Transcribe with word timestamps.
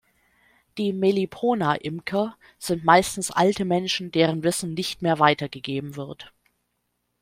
Die 0.79 0.93
Melipona-Imker 0.93 2.35
sind 2.57 2.83
meistens 2.83 3.29
alte 3.29 3.65
Menschen, 3.65 4.09
deren 4.11 4.41
Wissen 4.41 4.73
nicht 4.73 5.03
mehr 5.03 5.19
weitergegeben 5.19 5.95
wird. 5.95 6.33